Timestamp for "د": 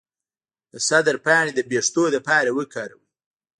0.71-0.73, 1.55-1.59